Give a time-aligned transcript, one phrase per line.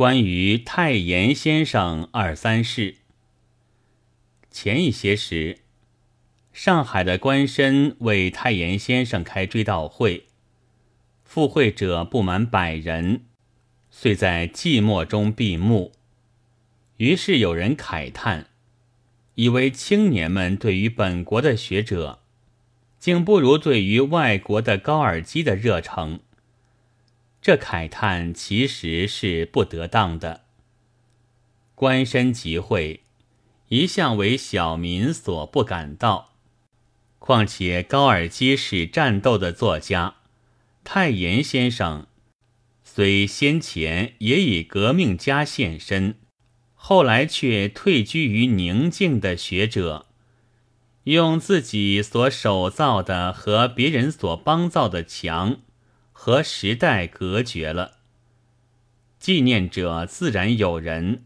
[0.00, 2.94] 关于太炎先生二三事。
[4.50, 5.58] 前一些时，
[6.54, 10.24] 上海的官绅为太炎先生开追悼会，
[11.22, 13.24] 赴会者不满百人，
[13.90, 15.92] 遂在寂寞中闭幕。
[16.96, 18.46] 于是有人慨叹，
[19.34, 22.20] 以为青年们对于本国的学者，
[22.98, 26.20] 竟不如对于外国的高尔基的热诚。
[27.42, 30.42] 这慨叹其实是不得当的。
[31.74, 33.04] 官绅集会，
[33.68, 36.32] 一向为小民所不敢到。
[37.18, 40.16] 况且高尔基是战斗的作家，
[40.84, 42.06] 太炎先生
[42.82, 46.16] 虽先前也以革命家现身。
[46.74, 50.06] 后来却退居于宁静的学者，
[51.04, 55.60] 用自己所手造的和别人所帮造的墙
[56.22, 58.00] 和时代隔绝了。
[59.18, 61.24] 纪念者自然有人，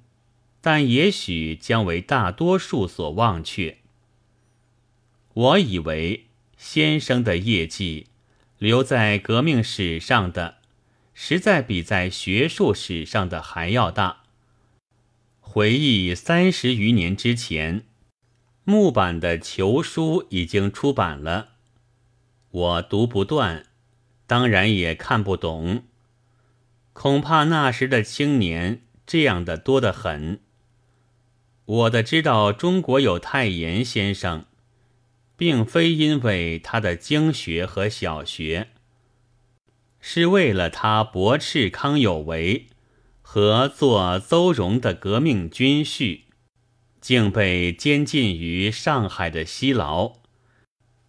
[0.60, 3.78] 但也许将为大多数所忘却。
[5.32, 8.06] 我以为先生的业绩
[8.58, 10.58] 留在革命史上的，
[11.12, 14.22] 实在比在学术史上的还要大。
[15.40, 17.84] 回忆三十余年之前，
[18.62, 21.54] 木版的求书已经出版了，
[22.50, 23.66] 我读不断，
[24.26, 25.84] 当然也看不懂。
[26.92, 30.40] 恐怕那时的青年这样的多得很。
[31.64, 34.44] 我的知道中国有太炎先生，
[35.36, 38.68] 并非因为他的经学和小学，
[40.00, 42.66] 是为了他驳斥康有为。
[43.26, 46.26] 和做邹容的革命军序，
[47.00, 50.12] 竟被监禁于上海的西牢。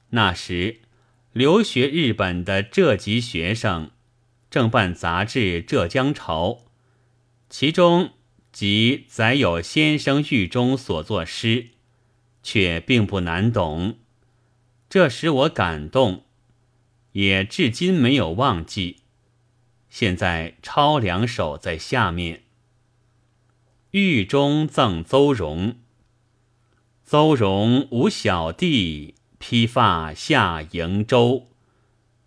[0.09, 0.79] 那时，
[1.35, 3.91] 留学日本的浙籍学生
[4.49, 6.51] 正办杂志《浙江潮》，
[7.49, 8.11] 其中
[8.53, 11.71] 即载有先生狱中所作诗，
[12.41, 13.97] 却并不难懂。
[14.87, 16.23] 这使我感动，
[17.11, 19.01] 也至今没有忘记。
[19.89, 22.43] 现在抄两首在下面。
[23.91, 25.75] 狱中赠邹容。
[27.03, 31.47] 邹容无小弟，披发下瀛洲。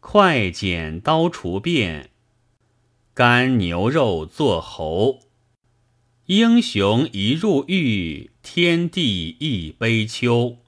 [0.01, 2.07] 快剪刀除辫，
[3.13, 5.21] 干牛肉做侯。
[6.27, 10.59] 英雄一入狱，天地一悲秋。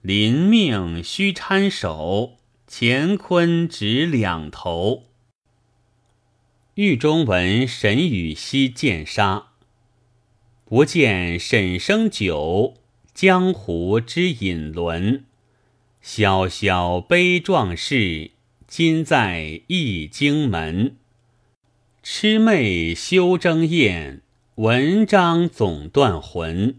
[0.00, 2.38] 临命须搀手，
[2.68, 5.04] 乾坤只两头。
[6.74, 9.52] 狱中闻沈禹锡剑杀，
[10.64, 12.74] 不见沈生酒，
[13.14, 15.24] 江湖之隐沦。
[16.06, 18.32] 萧萧悲壮士，
[18.66, 20.96] 今在易经门。
[22.04, 24.20] 魑魅休争艳，
[24.56, 26.76] 文章总断魂。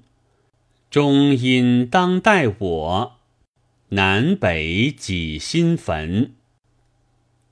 [0.91, 3.15] 终因当代我，
[3.89, 6.35] 南北几新坟。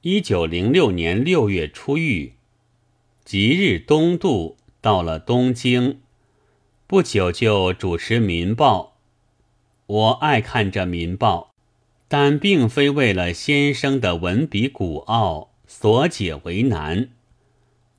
[0.01, 2.33] 一九零六年六月出狱，
[3.25, 5.99] 即日东渡，到了东京。
[6.85, 8.93] 不久就主持《民报》。
[9.87, 11.49] 我爱看这《民报》，
[12.15, 17.09] 但并非为了先生的文笔古奥，所解为难。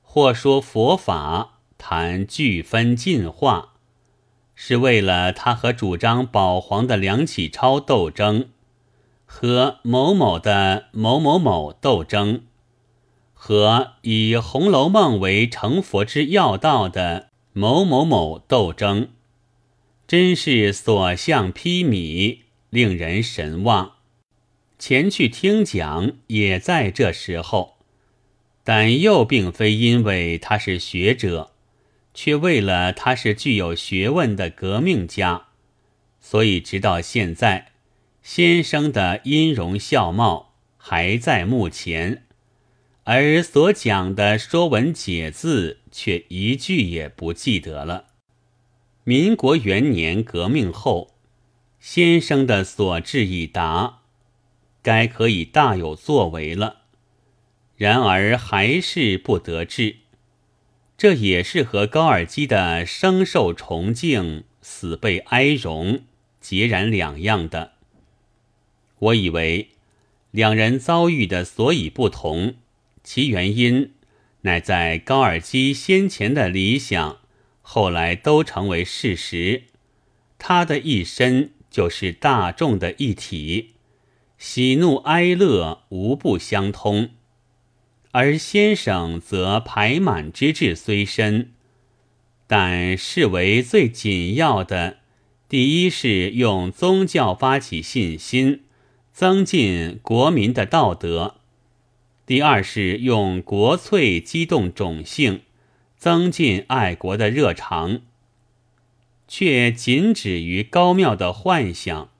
[0.01, 3.73] 或说佛法，谈俱分进化，
[4.55, 8.47] 是为了他和主张保皇的梁启超斗争。
[9.25, 12.43] 和某某的某某某斗争，
[13.33, 19.09] 和以《红楼梦》为成佛之要道的某某某斗争，
[20.07, 22.37] 真是所向披靡，
[22.69, 23.94] 令人神往。
[24.77, 27.77] 前去听讲也在这时候，
[28.63, 31.51] 但又并非因为他是学者，
[32.13, 35.47] 却为了他是具有学问的革命家，
[36.19, 37.71] 所以直到现在。
[38.21, 42.23] 先生的音容笑貌还在目前，
[43.03, 48.07] 而所讲的《说文解字》却一句也不记得了。
[49.03, 51.13] 民国元年革命后，
[51.79, 53.99] 先生的所志已达，
[54.85, 56.83] 该可以大有作为了。
[57.75, 59.95] 然而还是不得志，
[60.95, 66.01] 这也是和高尔基的生受崇敬，死被哀荣
[66.39, 67.71] 截然两样的。
[68.99, 69.71] 我以为
[70.29, 72.53] 两人遭遇的所以不同，
[73.03, 73.91] 其原因
[74.41, 77.17] 乃在高尔基先前的理想，
[77.63, 79.63] 后来都成为事实。
[80.37, 83.74] 他的一生就是大众的一体，
[84.47, 87.09] 喜怒哀乐无不相通；
[88.11, 91.51] 而先生则排满之志虽深，
[92.45, 94.97] 但视为最紧要的，
[95.49, 98.61] 第一是用宗教发起信心，
[99.11, 101.37] 增进国民的道德；
[102.27, 105.41] 第二是用国粹激动种性，
[105.97, 108.01] 增进爱国的热肠。
[109.27, 112.11] 却仅止于高妙的幻想。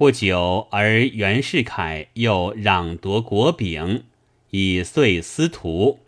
[0.00, 4.04] 不久，而袁世凯又攘夺国柄，
[4.48, 6.00] 以遂司徒，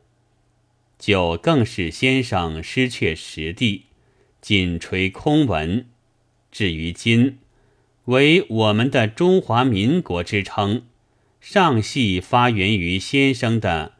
[0.99, 3.83] 就更使先生失却实地，
[4.41, 5.85] 仅垂空文。
[6.51, 7.37] 至于今，
[8.07, 10.87] 为我们的中华民国之称，
[11.39, 13.93] 尚系发源于先生的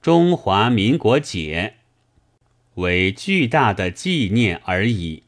[0.04, 1.74] 《中华民国解》，
[2.82, 5.22] 为巨大的纪念而已。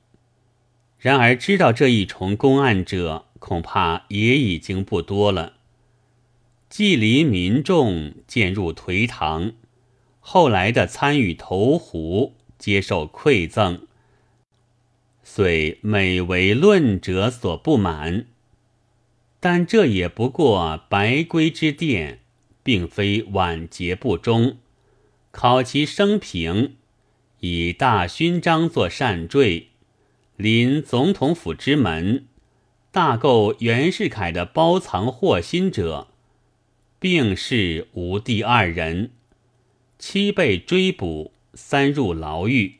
[0.98, 5.54] 然而，知道这一重公案者，恐怕也已经不多了。
[6.68, 9.52] 既离民众渐入颓唐，
[10.20, 13.86] 后来的参与投壶、接受馈赠，
[15.22, 18.26] 虽每为论者所不满，
[19.40, 22.20] 但这也不过白圭之殿，
[22.62, 24.58] 并非晚节不忠。
[25.30, 26.76] 考其生平，
[27.40, 29.68] 以大勋章作善坠。
[30.36, 32.26] 临总统府之门，
[32.90, 36.08] 大构袁世凯的包藏祸心者，
[36.98, 39.10] 并是无第二人。
[39.98, 42.76] 七被追捕，三入牢狱，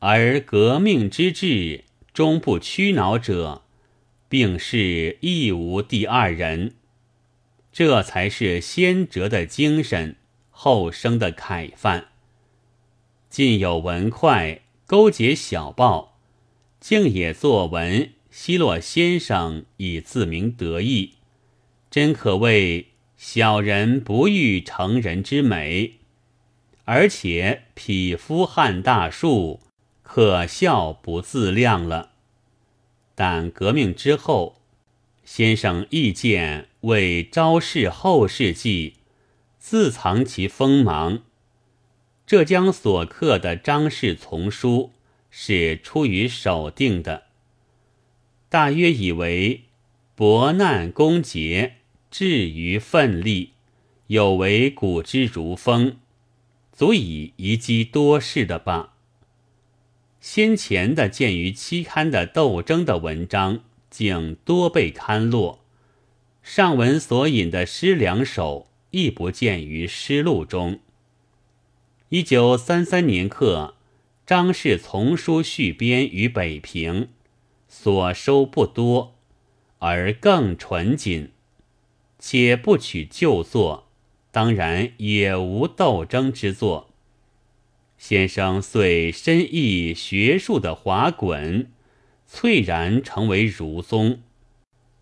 [0.00, 3.62] 而革命之志终不屈挠者，
[4.28, 6.74] 并是亦无第二人。
[7.72, 10.16] 这才是先哲的精神，
[10.50, 12.08] 后生的楷范。
[13.30, 16.10] 近有文快勾结小报。
[16.82, 21.16] 竟也作文奚落先生以自鸣得意，
[21.90, 25.98] 真可谓小人不欲成人之美，
[26.86, 29.60] 而且匹夫撼大树，
[30.02, 32.12] 可笑不自量了。
[33.14, 34.62] 但革命之后，
[35.24, 38.94] 先生意见为昭示后世计，
[39.58, 41.20] 自藏其锋芒，
[42.26, 44.92] 浙江所刻的张氏丛书。
[45.34, 47.22] 是出于守定的，
[48.52, 49.62] 大约以为
[50.14, 51.76] 博难攻劫，
[52.10, 53.52] 至于奋力，
[54.08, 55.96] 有为古之如风，
[56.70, 58.92] 足以遗积多事的吧。
[60.20, 65.60] 先前的见于期刊的斗争的文章，竟多被刊落；
[66.42, 70.78] 上文所引的诗两首，亦不见于诗录中。
[72.10, 73.76] 一九三三年刻。
[74.26, 77.08] 张氏丛书续编于北平，
[77.74, 79.14] 所收不多，
[79.78, 81.30] 而更纯谨，
[82.18, 83.88] 且不取旧作，
[84.30, 86.90] 当然也无斗争之作。
[87.96, 91.72] 先生遂深意学术的滑滚，
[92.26, 94.20] 翠然成为儒宗，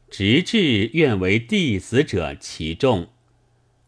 [0.08, 3.08] 直至愿为弟子者其众。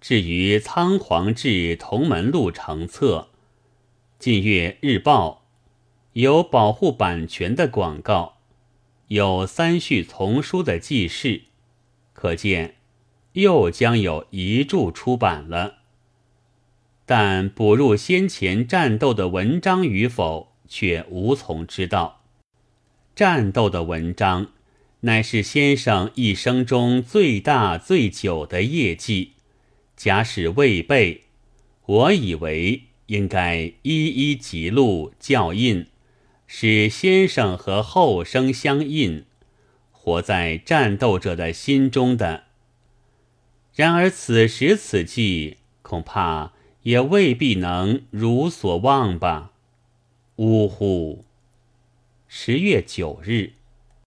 [0.01, 3.29] 至于仓皇至同门路成册。
[4.19, 5.45] 近月日报
[6.15, 8.39] 有保护版权的广告，
[9.13, 11.43] 有三序丛书的记事，
[12.15, 12.77] 可见
[13.35, 15.81] 又将有一著出版了。
[17.05, 22.23] 但补入先前战斗的文章与否，却无从知道。
[23.15, 24.49] 战斗的文章，
[25.01, 29.33] 乃是先生一生中最大最久的业绩。
[29.95, 31.25] 假使未备，
[31.85, 32.85] 我以为。
[33.07, 35.85] 应该一一记录校印，
[36.55, 39.25] 使先生和后生相印，
[39.91, 42.45] 活在战斗者的心中的。
[43.75, 49.53] 然而此时此际，恐怕也未必能如所望吧。
[50.37, 51.25] 呜呼！
[52.29, 53.55] 十月九日。